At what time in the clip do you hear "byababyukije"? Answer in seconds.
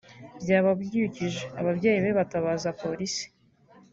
0.41-1.43